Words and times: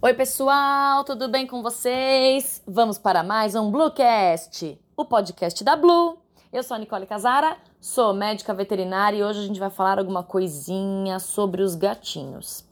Oi, 0.00 0.14
pessoal, 0.14 1.02
tudo 1.02 1.28
bem 1.28 1.44
com 1.44 1.60
vocês? 1.60 2.62
Vamos 2.64 2.98
para 2.98 3.24
mais 3.24 3.56
um 3.56 3.68
Bluecast, 3.68 4.80
o 4.96 5.04
podcast 5.04 5.64
da 5.64 5.74
Blue. 5.74 6.18
Eu 6.52 6.62
sou 6.62 6.76
a 6.76 6.78
Nicole 6.78 7.04
Casara, 7.04 7.56
sou 7.80 8.14
médica 8.14 8.54
veterinária 8.54 9.16
e 9.16 9.24
hoje 9.24 9.40
a 9.40 9.42
gente 9.42 9.58
vai 9.58 9.70
falar 9.70 9.98
alguma 9.98 10.22
coisinha 10.22 11.18
sobre 11.18 11.62
os 11.62 11.74
gatinhos. 11.74 12.64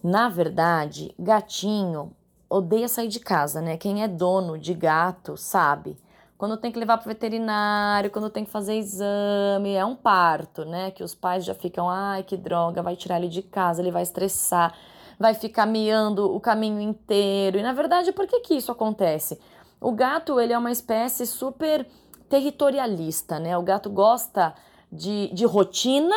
Na 0.00 0.28
verdade, 0.28 1.12
gatinho 1.18 2.12
odeia 2.48 2.86
sair 2.86 3.08
de 3.08 3.18
casa, 3.18 3.60
né? 3.60 3.76
Quem 3.76 4.04
é 4.04 4.06
dono 4.06 4.56
de 4.56 4.72
gato 4.72 5.36
sabe. 5.36 5.98
Quando 6.38 6.56
tem 6.56 6.70
que 6.70 6.78
levar 6.78 6.98
para 6.98 7.06
o 7.06 7.12
veterinário, 7.12 8.12
quando 8.12 8.30
tem 8.30 8.44
que 8.44 8.50
fazer 8.50 8.76
exame, 8.76 9.74
é 9.74 9.84
um 9.84 9.96
parto, 9.96 10.64
né? 10.64 10.92
Que 10.92 11.02
os 11.02 11.16
pais 11.16 11.44
já 11.44 11.52
ficam, 11.52 11.90
ai, 11.90 12.22
que 12.22 12.36
droga, 12.36 12.80
vai 12.80 12.94
tirar 12.94 13.18
ele 13.18 13.28
de 13.28 13.42
casa, 13.42 13.82
ele 13.82 13.90
vai 13.90 14.04
estressar 14.04 14.72
vai 15.20 15.34
ficar 15.34 15.66
miando 15.66 16.34
o 16.34 16.40
caminho 16.40 16.80
inteiro. 16.80 17.58
E 17.58 17.62
na 17.62 17.74
verdade, 17.74 18.10
por 18.10 18.26
que, 18.26 18.40
que 18.40 18.54
isso 18.54 18.72
acontece? 18.72 19.38
O 19.78 19.92
gato 19.92 20.40
ele 20.40 20.54
é 20.54 20.58
uma 20.58 20.72
espécie 20.72 21.26
super 21.26 21.86
territorialista, 22.26 23.38
né? 23.38 23.56
O 23.58 23.62
gato 23.62 23.90
gosta 23.90 24.54
de, 24.90 25.28
de 25.34 25.44
rotina 25.44 26.16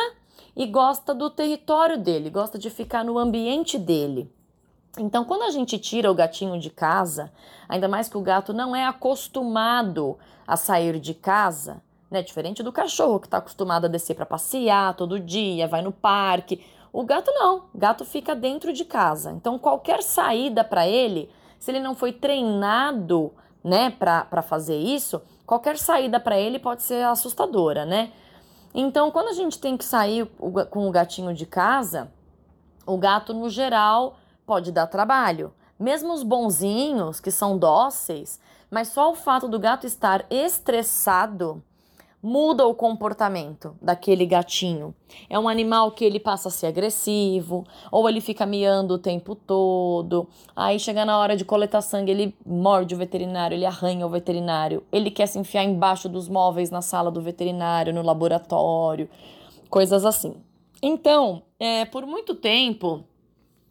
e 0.56 0.64
gosta 0.66 1.14
do 1.14 1.28
território 1.28 1.98
dele, 1.98 2.30
gosta 2.30 2.58
de 2.58 2.70
ficar 2.70 3.04
no 3.04 3.18
ambiente 3.18 3.78
dele. 3.78 4.32
Então, 4.98 5.24
quando 5.24 5.42
a 5.42 5.50
gente 5.50 5.78
tira 5.78 6.10
o 6.10 6.14
gatinho 6.14 6.58
de 6.58 6.70
casa, 6.70 7.30
ainda 7.68 7.88
mais 7.88 8.08
que 8.08 8.16
o 8.16 8.22
gato 8.22 8.54
não 8.54 8.74
é 8.74 8.86
acostumado 8.86 10.16
a 10.46 10.56
sair 10.56 10.98
de 10.98 11.12
casa, 11.12 11.82
né? 12.10 12.22
Diferente 12.22 12.62
do 12.62 12.72
cachorro 12.72 13.20
que 13.20 13.26
está 13.26 13.36
acostumado 13.36 13.84
a 13.84 13.88
descer 13.88 14.14
para 14.14 14.24
passear 14.24 14.94
todo 14.94 15.20
dia, 15.20 15.68
vai 15.68 15.82
no 15.82 15.92
parque. 15.92 16.64
O 16.94 17.02
gato 17.02 17.28
não, 17.32 17.64
o 17.74 17.76
gato 17.76 18.04
fica 18.04 18.36
dentro 18.36 18.72
de 18.72 18.84
casa. 18.84 19.32
Então, 19.32 19.58
qualquer 19.58 20.00
saída 20.00 20.62
para 20.62 20.86
ele, 20.86 21.28
se 21.58 21.72
ele 21.72 21.80
não 21.80 21.92
foi 21.92 22.12
treinado, 22.12 23.32
né, 23.64 23.90
para 23.90 24.42
fazer 24.42 24.76
isso, 24.76 25.20
qualquer 25.44 25.76
saída 25.76 26.20
para 26.20 26.38
ele 26.38 26.56
pode 26.56 26.84
ser 26.84 27.04
assustadora, 27.04 27.84
né? 27.84 28.12
Então, 28.72 29.10
quando 29.10 29.26
a 29.26 29.32
gente 29.32 29.58
tem 29.58 29.76
que 29.76 29.84
sair 29.84 30.24
com 30.70 30.86
o 30.86 30.90
gatinho 30.92 31.34
de 31.34 31.44
casa, 31.46 32.12
o 32.86 32.96
gato, 32.96 33.34
no 33.34 33.50
geral, 33.50 34.16
pode 34.46 34.70
dar 34.70 34.86
trabalho. 34.86 35.52
Mesmo 35.76 36.12
os 36.12 36.22
bonzinhos, 36.22 37.18
que 37.18 37.32
são 37.32 37.58
dóceis, 37.58 38.38
mas 38.70 38.86
só 38.86 39.10
o 39.10 39.16
fato 39.16 39.48
do 39.48 39.58
gato 39.58 39.84
estar 39.84 40.24
estressado 40.30 41.60
muda 42.24 42.66
o 42.66 42.74
comportamento 42.74 43.76
daquele 43.82 44.24
gatinho. 44.24 44.94
É 45.28 45.38
um 45.38 45.46
animal 45.46 45.92
que 45.92 46.02
ele 46.02 46.18
passa 46.18 46.48
a 46.48 46.50
ser 46.50 46.68
agressivo, 46.68 47.66
ou 47.92 48.08
ele 48.08 48.18
fica 48.18 48.46
miando 48.46 48.94
o 48.94 48.98
tempo 48.98 49.34
todo. 49.34 50.26
Aí 50.56 50.80
chega 50.80 51.04
na 51.04 51.18
hora 51.18 51.36
de 51.36 51.44
coletar 51.44 51.82
sangue, 51.82 52.10
ele 52.10 52.34
morde 52.46 52.94
o 52.94 52.98
veterinário, 52.98 53.54
ele 53.54 53.66
arranha 53.66 54.06
o 54.06 54.08
veterinário, 54.08 54.82
ele 54.90 55.10
quer 55.10 55.26
se 55.26 55.38
enfiar 55.38 55.64
embaixo 55.64 56.08
dos 56.08 56.26
móveis 56.26 56.70
na 56.70 56.80
sala 56.80 57.10
do 57.10 57.20
veterinário, 57.20 57.92
no 57.92 58.00
laboratório, 58.00 59.06
coisas 59.68 60.06
assim. 60.06 60.34
Então, 60.82 61.42
é, 61.60 61.84
por 61.84 62.06
muito 62.06 62.34
tempo, 62.34 63.04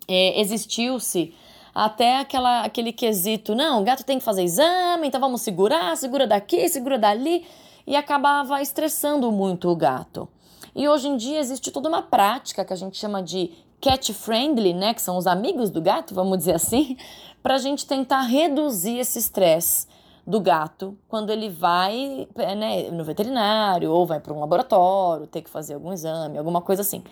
é, 0.07 0.39
existiu-se 0.39 1.33
até 1.73 2.19
aquela, 2.19 2.61
aquele 2.61 2.93
quesito, 2.93 3.55
não, 3.55 3.81
o 3.81 3.83
gato 3.83 4.05
tem 4.05 4.19
que 4.19 4.23
fazer 4.23 4.43
exame, 4.43 5.07
então 5.07 5.19
vamos 5.19 5.41
segurar, 5.41 5.97
segura 5.97 6.27
daqui, 6.27 6.69
segura 6.69 6.99
dali 6.99 7.43
e 7.85 7.95
acabava 7.95 8.61
estressando 8.61 9.31
muito 9.31 9.69
o 9.69 9.75
gato. 9.75 10.27
E 10.75 10.87
hoje 10.87 11.07
em 11.07 11.17
dia 11.17 11.39
existe 11.39 11.71
toda 11.71 11.89
uma 11.89 12.01
prática 12.01 12.65
que 12.65 12.73
a 12.73 12.75
gente 12.75 12.97
chama 12.97 13.21
de 13.21 13.51
cat 13.79 14.13
friendly, 14.13 14.73
né, 14.73 14.93
que 14.93 15.01
são 15.01 15.17
os 15.17 15.27
amigos 15.27 15.69
do 15.69 15.81
gato, 15.81 16.15
vamos 16.15 16.37
dizer 16.37 16.55
assim, 16.55 16.97
para 17.43 17.55
a 17.55 17.57
gente 17.57 17.85
tentar 17.85 18.21
reduzir 18.21 18.97
esse 18.97 19.19
estresse 19.19 19.87
do 20.25 20.39
gato 20.39 20.97
quando 21.09 21.31
ele 21.31 21.49
vai 21.49 22.27
né, 22.35 22.89
no 22.91 23.03
veterinário 23.03 23.91
ou 23.91 24.05
vai 24.05 24.21
para 24.21 24.33
um 24.33 24.39
laboratório, 24.39 25.27
ter 25.27 25.41
que 25.41 25.49
fazer 25.49 25.73
algum 25.73 25.91
exame, 25.91 26.37
alguma 26.37 26.61
coisa 26.61 26.81
assim. 26.81 27.03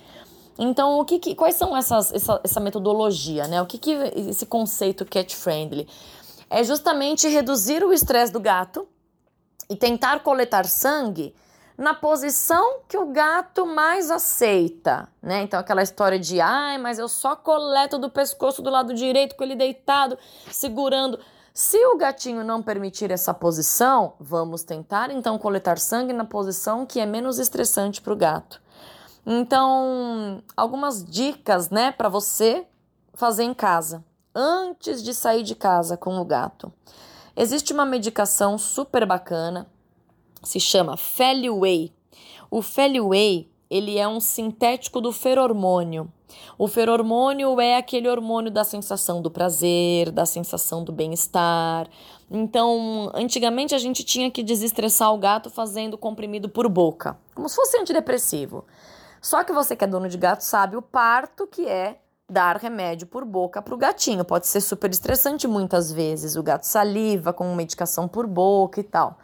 Então, 0.57 0.99
o 0.99 1.05
que, 1.05 1.19
que 1.19 1.35
quais 1.35 1.55
são 1.55 1.75
essas, 1.75 2.13
essa, 2.13 2.39
essa 2.43 2.59
metodologia, 2.59 3.47
né? 3.47 3.61
O 3.61 3.65
que, 3.65 3.77
que 3.77 3.91
esse 3.91 4.45
conceito 4.45 5.05
cat 5.05 5.35
friendly 5.35 5.87
é 6.49 6.63
justamente 6.63 7.27
reduzir 7.27 7.83
o 7.83 7.93
estresse 7.93 8.31
do 8.31 8.39
gato 8.39 8.87
e 9.71 9.75
tentar 9.77 10.19
coletar 10.19 10.65
sangue 10.65 11.33
na 11.77 11.93
posição 11.93 12.81
que 12.89 12.97
o 12.97 13.05
gato 13.05 13.65
mais 13.65 14.11
aceita, 14.11 15.07
né? 15.21 15.43
Então 15.43 15.57
aquela 15.57 15.81
história 15.81 16.19
de, 16.19 16.41
ai, 16.41 16.77
mas 16.77 16.99
eu 16.99 17.07
só 17.07 17.37
coleto 17.37 17.97
do 17.97 18.09
pescoço 18.09 18.61
do 18.61 18.69
lado 18.69 18.93
direito 18.93 19.33
com 19.33 19.45
ele 19.45 19.55
deitado, 19.55 20.17
segurando. 20.51 21.17
Se 21.53 21.77
o 21.85 21.97
gatinho 21.97 22.43
não 22.43 22.61
permitir 22.61 23.11
essa 23.11 23.33
posição, 23.33 24.13
vamos 24.19 24.61
tentar 24.63 25.09
então 25.09 25.37
coletar 25.37 25.79
sangue 25.79 26.11
na 26.11 26.25
posição 26.25 26.85
que 26.85 26.99
é 26.99 27.05
menos 27.05 27.39
estressante 27.39 28.01
para 28.01 28.11
o 28.11 28.17
gato. 28.17 28.61
Então, 29.25 30.43
algumas 30.57 31.01
dicas, 31.01 31.69
né, 31.69 31.93
para 31.93 32.09
você 32.09 32.67
fazer 33.13 33.43
em 33.43 33.53
casa 33.53 34.03
antes 34.35 35.01
de 35.01 35.13
sair 35.13 35.43
de 35.43 35.55
casa 35.55 35.95
com 35.95 36.17
o 36.17 36.25
gato. 36.25 36.73
Existe 37.35 37.71
uma 37.71 37.85
medicação 37.85 38.57
super 38.57 39.05
bacana, 39.05 39.67
se 40.43 40.59
chama 40.59 40.97
Feliway. 40.97 41.93
O 42.49 42.61
Feliway, 42.61 43.49
ele 43.69 43.97
é 43.97 44.07
um 44.07 44.19
sintético 44.19 44.99
do 44.99 45.11
ferormônio. 45.11 46.11
O 46.57 46.67
ferormônio 46.67 47.59
é 47.59 47.77
aquele 47.77 48.09
hormônio 48.09 48.51
da 48.51 48.63
sensação 48.63 49.21
do 49.21 49.31
prazer, 49.31 50.11
da 50.11 50.25
sensação 50.25 50.83
do 50.83 50.91
bem-estar. 50.91 51.87
Então, 52.29 53.11
antigamente 53.13 53.75
a 53.75 53.77
gente 53.77 54.03
tinha 54.03 54.29
que 54.29 54.43
desestressar 54.43 55.13
o 55.13 55.17
gato 55.17 55.49
fazendo 55.49 55.97
comprimido 55.97 56.49
por 56.49 56.67
boca, 56.69 57.17
como 57.35 57.49
se 57.49 57.55
fosse 57.55 57.77
antidepressivo. 57.77 58.65
Só 59.21 59.43
que 59.43 59.53
você 59.53 59.75
que 59.75 59.83
é 59.83 59.87
dono 59.87 60.09
de 60.09 60.17
gato 60.17 60.41
sabe 60.41 60.75
o 60.75 60.81
parto 60.81 61.45
que 61.45 61.67
é 61.67 61.99
dar 62.31 62.55
remédio 62.55 63.05
por 63.05 63.25
boca 63.25 63.61
para 63.61 63.75
o 63.75 63.77
gatinho. 63.77 64.23
Pode 64.23 64.47
ser 64.47 64.61
super 64.61 64.89
estressante 64.89 65.47
muitas 65.47 65.91
vezes. 65.91 66.35
O 66.35 66.43
gato 66.43 66.63
saliva 66.63 67.33
com 67.33 67.53
medicação 67.53 68.07
por 68.07 68.25
boca 68.25 68.79
e 68.79 68.83
tal. 68.83 69.17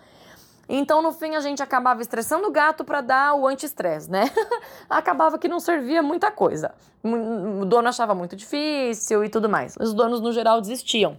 Então, 0.70 1.02
no 1.02 1.14
fim, 1.14 1.36
a 1.36 1.40
gente 1.40 1.64
acabava 1.64 2.02
estressando 2.02 2.48
o 2.48 2.52
gato 2.52 2.84
para 2.84 3.00
dar 3.00 3.36
o 3.36 3.48
anti-estresse, 3.48 4.12
né? 4.12 4.30
acabava 4.90 5.40
que 5.40 5.48
não 5.48 5.62
servia 5.62 6.04
muita 6.04 6.30
coisa. 6.30 6.74
O 7.02 7.64
dono 7.64 7.88
achava 7.88 8.14
muito 8.14 8.36
difícil 8.36 9.24
e 9.24 9.30
tudo 9.30 9.48
mais. 9.48 9.78
Os 9.80 9.94
donos, 9.94 10.20
no 10.20 10.34
geral, 10.34 10.60
desistiam. 10.60 11.18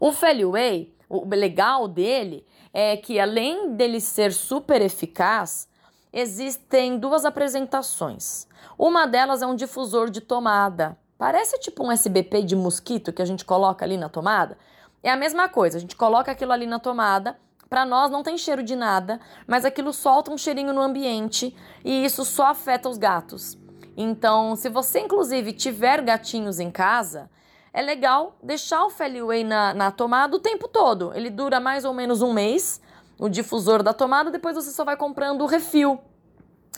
O 0.00 0.12
Feliway, 0.12 0.94
o 1.10 1.28
legal 1.28 1.86
dele 1.86 2.46
é 2.72 2.96
que, 2.96 3.20
além 3.20 3.74
dele 3.74 4.00
ser 4.00 4.32
super 4.32 4.80
eficaz, 4.80 5.68
existem 6.12 6.98
duas 6.98 7.24
apresentações. 7.24 8.46
Uma 8.78 9.06
delas 9.06 9.42
é 9.42 9.46
um 9.46 9.54
difusor 9.54 10.10
de 10.10 10.20
tomada. 10.20 10.98
Parece 11.16 11.58
tipo 11.58 11.84
um 11.84 11.92
SBP 11.92 12.42
de 12.42 12.56
mosquito 12.56 13.12
que 13.12 13.22
a 13.22 13.24
gente 13.24 13.44
coloca 13.44 13.84
ali 13.84 13.96
na 13.96 14.08
tomada. 14.08 14.58
É 15.02 15.10
a 15.10 15.16
mesma 15.16 15.48
coisa, 15.48 15.78
a 15.78 15.80
gente 15.80 15.96
coloca 15.96 16.30
aquilo 16.30 16.52
ali 16.52 16.66
na 16.66 16.78
tomada. 16.78 17.38
Para 17.68 17.86
nós 17.86 18.10
não 18.10 18.22
tem 18.22 18.36
cheiro 18.36 18.62
de 18.62 18.76
nada, 18.76 19.18
mas 19.46 19.64
aquilo 19.64 19.92
solta 19.92 20.30
um 20.30 20.36
cheirinho 20.36 20.74
no 20.74 20.82
ambiente 20.82 21.56
e 21.84 22.04
isso 22.04 22.24
só 22.24 22.48
afeta 22.48 22.88
os 22.88 22.98
gatos. 22.98 23.58
Então, 23.96 24.54
se 24.56 24.68
você 24.68 25.00
inclusive 25.00 25.52
tiver 25.52 26.02
gatinhos 26.02 26.60
em 26.60 26.70
casa, 26.70 27.30
é 27.72 27.80
legal 27.80 28.36
deixar 28.42 28.84
o 28.84 28.90
Feliway 28.90 29.44
na, 29.44 29.72
na 29.72 29.90
tomada 29.90 30.36
o 30.36 30.40
tempo 30.40 30.68
todo. 30.68 31.12
Ele 31.14 31.30
dura 31.30 31.58
mais 31.58 31.84
ou 31.84 31.94
menos 31.94 32.20
um 32.20 32.32
mês 32.32 32.80
o 33.22 33.28
difusor 33.28 33.84
da 33.84 33.92
tomada, 33.94 34.32
depois 34.32 34.56
você 34.56 34.72
só 34.72 34.84
vai 34.84 34.96
comprando 34.96 35.42
o 35.42 35.46
refil. 35.46 36.00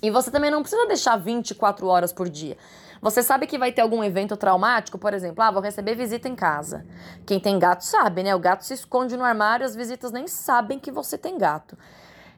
E 0.02 0.10
você 0.10 0.30
também 0.30 0.50
não 0.50 0.60
precisa 0.60 0.86
deixar 0.86 1.16
24 1.16 1.86
horas 1.86 2.12
por 2.12 2.28
dia. 2.28 2.58
Você 3.00 3.22
sabe 3.22 3.46
que 3.46 3.56
vai 3.56 3.72
ter 3.72 3.80
algum 3.80 4.04
evento 4.04 4.36
traumático, 4.36 4.98
por 4.98 5.14
exemplo, 5.14 5.42
ah, 5.42 5.50
vou 5.50 5.62
receber 5.62 5.94
visita 5.94 6.28
em 6.28 6.34
casa. 6.34 6.84
Quem 7.24 7.40
tem 7.40 7.58
gato 7.58 7.82
sabe, 7.82 8.22
né? 8.22 8.34
O 8.34 8.38
gato 8.38 8.62
se 8.62 8.74
esconde 8.74 9.16
no 9.16 9.24
armário, 9.24 9.64
as 9.64 9.74
visitas 9.74 10.12
nem 10.12 10.26
sabem 10.26 10.78
que 10.78 10.90
você 10.90 11.16
tem 11.16 11.38
gato. 11.38 11.78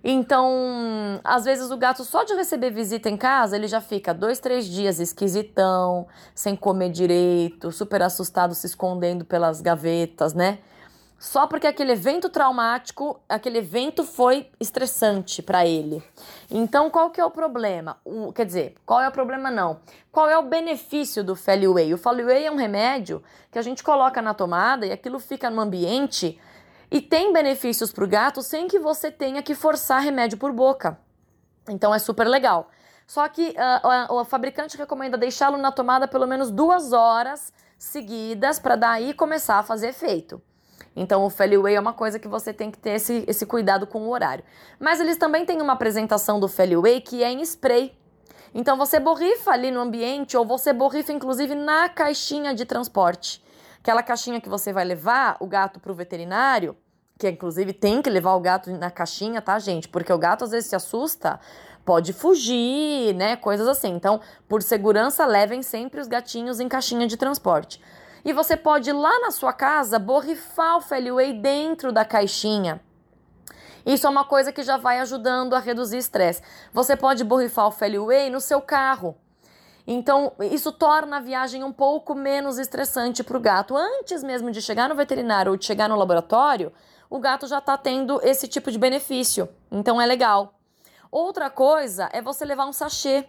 Então, 0.04 1.20
às 1.24 1.44
vezes 1.44 1.72
o 1.72 1.76
gato 1.76 2.04
só 2.04 2.22
de 2.22 2.32
receber 2.34 2.70
visita 2.70 3.10
em 3.10 3.16
casa, 3.16 3.56
ele 3.56 3.66
já 3.66 3.80
fica 3.80 4.14
dois, 4.14 4.38
três 4.38 4.66
dias 4.66 5.00
esquisitão, 5.00 6.06
sem 6.32 6.54
comer 6.54 6.90
direito, 6.90 7.72
super 7.72 8.02
assustado, 8.02 8.54
se 8.54 8.68
escondendo 8.68 9.24
pelas 9.24 9.60
gavetas, 9.60 10.32
né? 10.32 10.60
Só 11.18 11.46
porque 11.46 11.66
aquele 11.66 11.92
evento 11.92 12.28
traumático, 12.28 13.20
aquele 13.26 13.58
evento 13.58 14.04
foi 14.04 14.50
estressante 14.60 15.42
para 15.42 15.64
ele. 15.64 16.02
Então, 16.50 16.90
qual 16.90 17.10
que 17.10 17.20
é 17.20 17.24
o 17.24 17.30
problema? 17.30 17.96
O, 18.04 18.32
quer 18.32 18.44
dizer, 18.44 18.74
qual 18.84 19.00
é 19.00 19.08
o 19.08 19.12
problema 19.12 19.50
não? 19.50 19.80
Qual 20.12 20.28
é 20.28 20.36
o 20.36 20.42
benefício 20.42 21.24
do 21.24 21.34
Feliway? 21.34 21.94
O 21.94 21.98
Feliway 21.98 22.44
é 22.44 22.50
um 22.50 22.56
remédio 22.56 23.22
que 23.50 23.58
a 23.58 23.62
gente 23.62 23.82
coloca 23.82 24.20
na 24.20 24.34
tomada 24.34 24.84
e 24.84 24.92
aquilo 24.92 25.18
fica 25.18 25.48
no 25.48 25.60
ambiente 25.60 26.38
e 26.90 27.00
tem 27.00 27.32
benefícios 27.32 27.90
para 27.90 28.04
o 28.04 28.08
gato 28.08 28.42
sem 28.42 28.68
que 28.68 28.78
você 28.78 29.10
tenha 29.10 29.42
que 29.42 29.54
forçar 29.54 30.02
remédio 30.02 30.36
por 30.36 30.52
boca. 30.52 30.98
Então, 31.66 31.94
é 31.94 31.98
super 31.98 32.28
legal. 32.28 32.68
Só 33.06 33.26
que 33.28 33.56
uh, 33.56 34.14
o 34.14 34.24
fabricante 34.24 34.76
recomenda 34.76 35.16
deixá-lo 35.16 35.56
na 35.56 35.72
tomada 35.72 36.06
pelo 36.06 36.26
menos 36.26 36.50
duas 36.50 36.92
horas 36.92 37.52
seguidas 37.78 38.58
para 38.58 38.76
daí 38.76 39.14
começar 39.14 39.58
a 39.58 39.62
fazer 39.62 39.88
efeito. 39.88 40.42
Então, 40.96 41.24
o 41.24 41.30
Feliway 41.30 41.74
é 41.74 41.80
uma 41.80 41.92
coisa 41.92 42.18
que 42.18 42.26
você 42.26 42.54
tem 42.54 42.70
que 42.70 42.78
ter 42.78 42.92
esse, 42.92 43.22
esse 43.28 43.44
cuidado 43.44 43.86
com 43.86 44.00
o 44.00 44.10
horário. 44.10 44.42
Mas 44.80 44.98
eles 44.98 45.18
também 45.18 45.44
têm 45.44 45.60
uma 45.60 45.74
apresentação 45.74 46.40
do 46.40 46.48
Feliway 46.48 47.02
que 47.02 47.22
é 47.22 47.30
em 47.30 47.42
spray. 47.42 47.94
Então, 48.54 48.78
você 48.78 48.98
borrifa 48.98 49.50
ali 49.50 49.70
no 49.70 49.80
ambiente 49.80 50.34
ou 50.36 50.46
você 50.46 50.72
borrifa, 50.72 51.12
inclusive, 51.12 51.54
na 51.54 51.90
caixinha 51.90 52.54
de 52.54 52.64
transporte. 52.64 53.44
Aquela 53.80 54.02
caixinha 54.02 54.40
que 54.40 54.48
você 54.48 54.72
vai 54.72 54.84
levar 54.84 55.36
o 55.38 55.46
gato 55.46 55.78
para 55.78 55.92
o 55.92 55.94
veterinário, 55.94 56.74
que 57.18 57.28
inclusive 57.28 57.74
tem 57.74 58.00
que 58.00 58.08
levar 58.08 58.34
o 58.34 58.40
gato 58.40 58.70
na 58.70 58.90
caixinha, 58.90 59.42
tá, 59.42 59.58
gente? 59.58 59.88
Porque 59.88 60.12
o 60.12 60.18
gato 60.18 60.44
às 60.44 60.50
vezes 60.50 60.70
se 60.70 60.76
assusta, 60.76 61.38
pode 61.84 62.12
fugir, 62.14 63.14
né? 63.14 63.36
Coisas 63.36 63.68
assim. 63.68 63.94
Então, 63.94 64.20
por 64.48 64.62
segurança, 64.62 65.24
levem 65.26 65.62
sempre 65.62 66.00
os 66.00 66.08
gatinhos 66.08 66.58
em 66.58 66.68
caixinha 66.68 67.06
de 67.06 67.16
transporte. 67.16 67.80
E 68.26 68.32
você 68.32 68.56
pode 68.56 68.90
ir 68.90 68.92
lá 68.92 69.20
na 69.20 69.30
sua 69.30 69.52
casa 69.52 70.00
borrifar 70.00 70.78
o 70.78 70.80
Feliway 70.80 71.32
dentro 71.32 71.92
da 71.92 72.04
caixinha. 72.04 72.80
Isso 73.86 74.04
é 74.04 74.10
uma 74.10 74.24
coisa 74.24 74.50
que 74.50 74.64
já 74.64 74.76
vai 74.76 74.98
ajudando 74.98 75.54
a 75.54 75.60
reduzir 75.60 75.98
estresse. 75.98 76.42
Você 76.72 76.96
pode 76.96 77.22
borrifar 77.22 77.68
o 77.68 77.70
Feliway 77.70 78.28
no 78.28 78.40
seu 78.40 78.60
carro. 78.60 79.16
Então, 79.86 80.32
isso 80.40 80.72
torna 80.72 81.18
a 81.18 81.20
viagem 81.20 81.62
um 81.62 81.72
pouco 81.72 82.16
menos 82.16 82.58
estressante 82.58 83.22
para 83.22 83.36
o 83.36 83.40
gato. 83.40 83.76
Antes 83.76 84.24
mesmo 84.24 84.50
de 84.50 84.60
chegar 84.60 84.88
no 84.88 84.96
veterinário 84.96 85.52
ou 85.52 85.56
de 85.56 85.64
chegar 85.64 85.88
no 85.88 85.94
laboratório, 85.94 86.72
o 87.08 87.20
gato 87.20 87.46
já 87.46 87.58
está 87.58 87.78
tendo 87.78 88.20
esse 88.24 88.48
tipo 88.48 88.72
de 88.72 88.78
benefício. 88.78 89.48
Então, 89.70 90.00
é 90.00 90.04
legal. 90.04 90.58
Outra 91.12 91.48
coisa 91.48 92.08
é 92.12 92.20
você 92.20 92.44
levar 92.44 92.66
um 92.66 92.72
sachê 92.72 93.28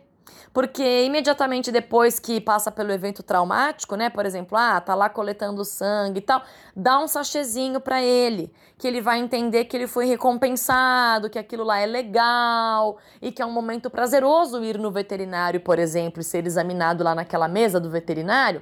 porque 0.53 1.03
imediatamente 1.06 1.71
depois 1.71 2.19
que 2.19 2.39
passa 2.41 2.71
pelo 2.71 2.91
evento 2.91 3.21
traumático, 3.24 3.95
né? 3.95 4.09
Por 4.09 4.25
exemplo, 4.25 4.57
ah, 4.57 4.79
tá 4.81 4.95
lá 4.95 5.09
coletando 5.09 5.63
sangue 5.63 6.19
e 6.19 6.21
tal, 6.21 6.41
dá 6.75 7.00
um 7.00 7.07
sachezinho 7.07 7.79
para 7.79 8.01
ele, 8.01 8.53
que 8.77 8.88
ele 8.88 9.01
vai 9.01 9.19
entender 9.19 9.65
que 9.65 9.75
ele 9.75 9.88
foi 9.88 10.06
recompensado, 10.06 11.29
que 11.29 11.39
aquilo 11.39 11.63
lá 11.63 11.79
é 11.79 11.85
legal 11.85 12.97
e 13.21 13.31
que 13.31 13.41
é 13.41 13.45
um 13.45 13.51
momento 13.51 13.89
prazeroso 13.89 14.63
ir 14.63 14.77
no 14.77 14.91
veterinário, 14.91 15.59
por 15.59 15.79
exemplo, 15.79 16.21
e 16.21 16.24
ser 16.24 16.45
examinado 16.45 17.03
lá 17.03 17.13
naquela 17.13 17.47
mesa 17.47 17.80
do 17.80 17.89
veterinário 17.89 18.62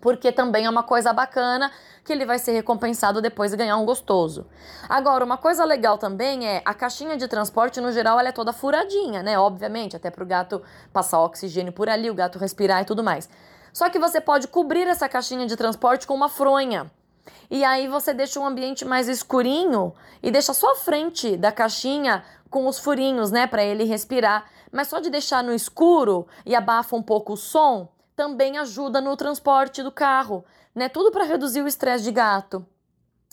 porque 0.00 0.30
também 0.30 0.66
é 0.66 0.70
uma 0.70 0.82
coisa 0.82 1.12
bacana 1.12 1.70
que 2.04 2.12
ele 2.12 2.24
vai 2.24 2.38
ser 2.38 2.52
recompensado 2.52 3.20
depois 3.20 3.50
de 3.50 3.56
ganhar 3.56 3.76
um 3.76 3.84
gostoso. 3.84 4.46
Agora, 4.88 5.24
uma 5.24 5.36
coisa 5.36 5.64
legal 5.64 5.98
também 5.98 6.46
é 6.46 6.62
a 6.64 6.72
caixinha 6.72 7.16
de 7.16 7.28
transporte, 7.28 7.80
no 7.80 7.92
geral, 7.92 8.18
ela 8.18 8.30
é 8.30 8.32
toda 8.32 8.52
furadinha, 8.52 9.22
né? 9.22 9.38
Obviamente, 9.38 9.94
até 9.94 10.10
para 10.10 10.24
o 10.24 10.26
gato 10.26 10.62
passar 10.92 11.20
oxigênio 11.20 11.72
por 11.72 11.88
ali, 11.88 12.08
o 12.08 12.14
gato 12.14 12.38
respirar 12.38 12.80
e 12.82 12.84
tudo 12.84 13.04
mais. 13.04 13.28
Só 13.72 13.90
que 13.90 13.98
você 13.98 14.20
pode 14.20 14.48
cobrir 14.48 14.86
essa 14.86 15.08
caixinha 15.08 15.46
de 15.46 15.56
transporte 15.56 16.06
com 16.06 16.14
uma 16.14 16.28
fronha. 16.28 16.90
E 17.50 17.64
aí 17.64 17.88
você 17.88 18.14
deixa 18.14 18.40
um 18.40 18.46
ambiente 18.46 18.84
mais 18.84 19.08
escurinho 19.08 19.92
e 20.22 20.30
deixa 20.30 20.54
só 20.54 20.72
a 20.72 20.76
frente 20.76 21.36
da 21.36 21.52
caixinha 21.52 22.24
com 22.50 22.66
os 22.66 22.78
furinhos, 22.78 23.30
né, 23.30 23.46
para 23.46 23.62
ele 23.62 23.84
respirar. 23.84 24.46
Mas 24.72 24.88
só 24.88 24.98
de 24.98 25.10
deixar 25.10 25.42
no 25.42 25.52
escuro 25.52 26.26
e 26.44 26.54
abafa 26.54 26.96
um 26.96 27.02
pouco 27.02 27.34
o 27.34 27.36
som, 27.36 27.88
também 28.18 28.58
ajuda 28.58 29.00
no 29.00 29.16
transporte 29.16 29.80
do 29.80 29.92
carro, 29.92 30.44
né? 30.74 30.88
Tudo 30.88 31.12
para 31.12 31.22
reduzir 31.22 31.62
o 31.62 31.68
estresse 31.68 32.02
de 32.02 32.10
gato. 32.10 32.66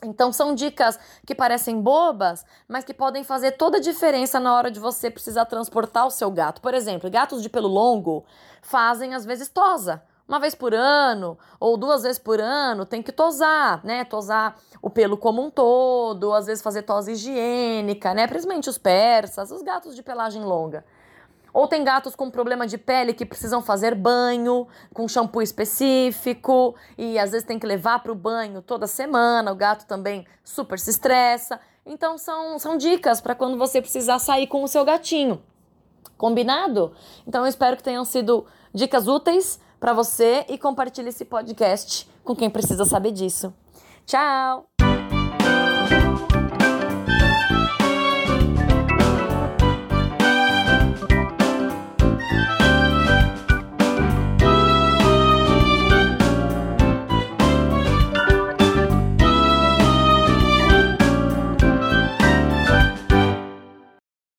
Então 0.04 0.32
são 0.32 0.54
dicas 0.54 1.00
que 1.26 1.34
parecem 1.34 1.82
bobas, 1.82 2.46
mas 2.68 2.86
que 2.86 2.94
podem 2.94 3.24
fazer 3.24 3.54
toda 3.54 3.78
a 3.78 3.82
diferença 3.82 4.40
na 4.40 4.54
hora 4.54 4.70
de 4.70 4.80
você 4.80 5.10
precisar 5.10 5.46
transportar 5.46 6.06
o 6.06 6.12
seu 6.12 6.30
gato. 6.30 6.62
Por 6.62 6.76
exemplo, 6.76 7.10
gatos 7.10 7.42
de 7.42 7.50
pelo 7.50 7.68
longo 7.68 8.26
fazem 8.62 9.16
às 9.16 9.26
vezes 9.26 9.50
tosa. 9.50 10.04
Uma 10.28 10.40
vez 10.40 10.54
por 10.54 10.72
ano 10.72 11.36
ou 11.60 11.78
duas 11.78 12.04
vezes 12.04 12.20
por 12.20 12.40
ano 12.40 12.86
tem 12.86 13.02
que 13.02 13.12
tosar, 13.12 13.84
né? 13.84 14.06
Tosar 14.06 14.56
o 14.84 14.90
pelo 14.92 15.18
como 15.18 15.42
um 15.44 15.50
todo, 15.50 16.32
às 16.32 16.46
vezes 16.46 16.64
fazer 16.64 16.84
tosa 16.84 17.12
higiênica, 17.12 18.14
né? 18.14 18.28
Principalmente 18.28 18.70
os 18.70 18.78
persas, 18.78 19.50
os 19.50 19.64
gatos 19.64 19.96
de 19.96 20.04
pelagem 20.04 20.44
longa. 20.44 20.86
Ou 21.56 21.70
tem 21.70 21.86
gatos 21.86 22.18
com 22.18 22.30
problema 22.30 22.68
de 22.68 22.78
pele 22.78 23.14
que 23.14 23.26
precisam 23.26 23.62
fazer 23.62 23.96
banho 23.96 24.68
com 24.94 25.08
shampoo 25.08 25.42
específico 25.42 26.76
e 26.98 27.18
às 27.18 27.32
vezes 27.32 27.48
tem 27.48 27.58
que 27.58 27.66
levar 27.66 28.00
para 28.00 28.12
o 28.12 28.16
banho 28.16 28.62
toda 28.62 28.86
semana. 28.88 29.54
O 29.54 29.56
gato 29.56 29.88
também 29.88 30.28
super 30.44 30.78
se 30.78 30.90
estressa. 30.90 31.58
Então 31.86 32.18
são, 32.18 32.60
são 32.60 32.78
dicas 32.78 33.22
para 33.22 33.34
quando 33.34 33.58
você 33.58 33.82
precisar 33.82 34.20
sair 34.20 34.48
com 34.48 34.66
o 34.66 34.68
seu 34.68 34.84
gatinho. 34.84 35.42
Combinado? 36.18 36.92
Então 37.26 37.44
eu 37.44 37.48
espero 37.48 37.78
que 37.78 37.84
tenham 37.84 38.04
sido 38.04 38.46
dicas 38.74 39.08
úteis 39.08 39.58
para 39.80 39.94
você 39.94 40.46
e 40.50 40.58
compartilhe 40.58 41.08
esse 41.08 41.24
podcast 41.24 42.06
com 42.22 42.36
quem 42.36 42.50
precisa 42.50 42.84
saber 42.84 43.14
disso. 43.14 43.54
Tchau! 44.06 44.75